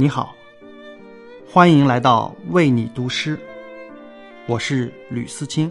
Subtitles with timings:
[0.00, 0.32] 你好，
[1.50, 3.36] 欢迎来到为你读诗，
[4.46, 5.68] 我是吕思清。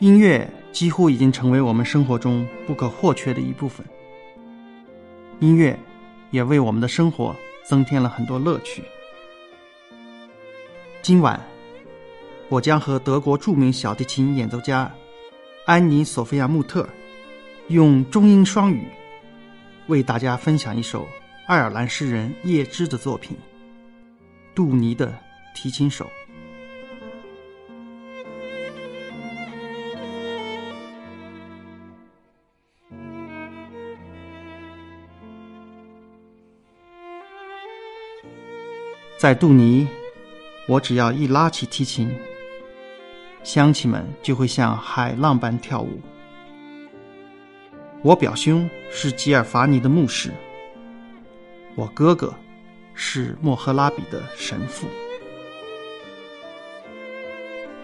[0.00, 3.86] 音乐几乎已经成为我们生活中不可或缺的一部分，
[5.40, 5.74] 音乐
[6.30, 7.34] 也为我们的生活
[7.66, 8.82] 增添了很多乐趣。
[11.00, 11.40] 今晚，
[12.50, 14.92] 我将和德国著名小提琴演奏家
[15.64, 16.86] 安妮·索菲亚·穆特
[17.68, 18.86] 用中英双语。
[19.86, 21.08] 为大家分享一首
[21.46, 23.36] 爱尔兰诗人叶芝的作品
[24.54, 25.14] 《杜尼的
[25.54, 26.06] 提琴手》。
[39.18, 39.86] 在杜尼，
[40.66, 42.10] 我只要一拉起提琴，
[43.42, 46.00] 乡亲们就会像海浪般跳舞。
[48.02, 50.30] 我表兄是吉尔法尼的牧师，
[51.74, 52.32] 我哥哥
[52.94, 54.86] 是莫赫拉比的神父。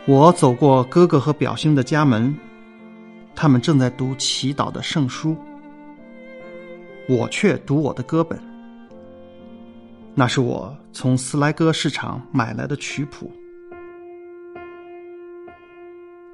[0.07, 2.35] 我走过哥哥和表兄的家门，
[3.35, 5.37] 他们正在读祈祷的圣书，
[7.09, 8.41] 我却读我的歌本。
[10.15, 13.31] 那是我从斯莱戈市场买来的曲谱。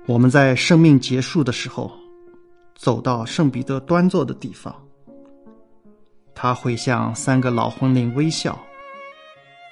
[0.06, 1.90] 我们在生命结束的时候。
[2.78, 4.85] 走到圣彼得端坐的地方，
[6.36, 8.56] 他会向三个老魂灵微笑，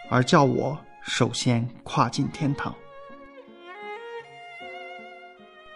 [0.09, 2.75] 而叫我首先跨进天堂。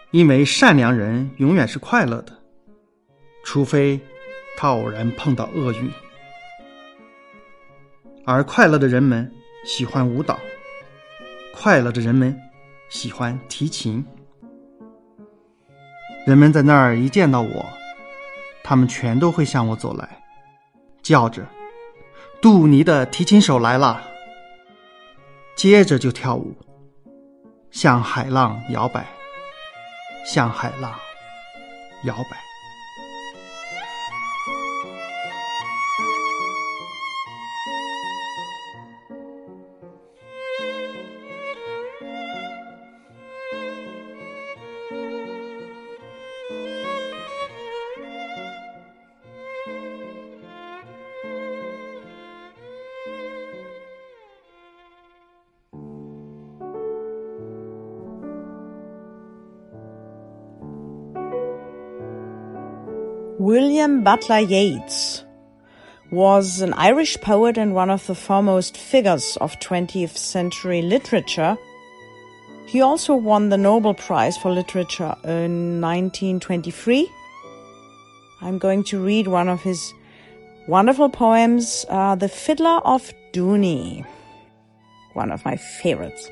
[0.09, 2.35] 因为善良人永远是快乐的，
[3.43, 3.99] 除非
[4.57, 5.91] 他偶然碰到厄运。
[8.25, 9.31] 而快乐的人们
[9.65, 10.39] 喜欢舞蹈，
[11.53, 12.35] 快乐的人们
[12.89, 14.03] 喜欢提琴。
[16.25, 17.65] 人们在那儿一见到我，
[18.63, 20.23] 他们全都会向我走来，
[21.09, 21.43] 叫着
[22.39, 24.03] ：“杜尼的提琴手来了。”
[25.57, 26.55] 接着就跳舞，
[27.71, 29.07] 向海浪摇摆，
[30.23, 30.93] 向海浪
[32.03, 32.48] 摇摆。
[63.39, 65.23] William Butler Yeats
[66.11, 71.57] was an Irish poet and one of the foremost figures of 20th century literature.
[72.65, 77.09] He also won the Nobel Prize for Literature in 1923.
[78.41, 79.93] I'm going to read one of his
[80.67, 84.05] wonderful poems, uh, The Fiddler of Dooney,
[85.13, 86.29] one of my favorites.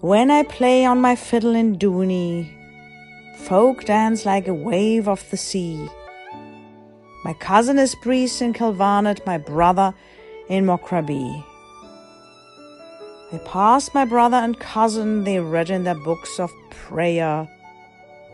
[0.00, 2.48] When I play on my fiddle in Dooney,
[3.34, 5.88] folk dance like a wave of the sea.
[7.24, 9.92] My cousin is priest in Kilvarnet, my brother
[10.48, 11.44] in Mockrabee.
[13.32, 17.48] I passed my brother and cousin, they read in their books of prayer.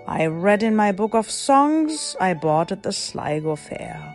[0.07, 4.15] I read in my book of songs I bought at the Sligo Fair.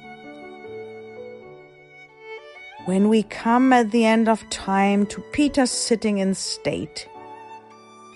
[2.85, 7.07] When we come at the end of time to Peter sitting in state,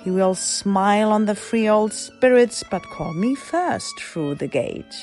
[0.04, 4.96] he will smile on the free old spirits, but call me first through the gate.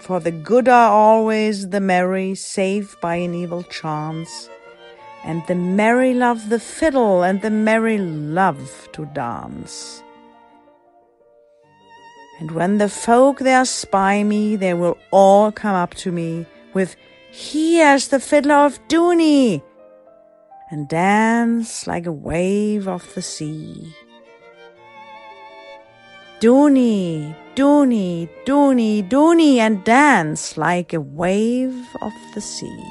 [0.00, 4.48] For the good are always the merry, save by an evil chance,
[5.22, 10.02] and the merry love the fiddle, and the merry love to dance.
[12.38, 16.96] And when the folk there spy me, they will all come up to me with,
[17.30, 19.62] Here's the fiddler of Dooney!
[20.70, 23.94] And dance like a wave of the sea.
[26.40, 32.84] Dooney, Dooney, Dooney, Dooney, and dance like a wave of the sea.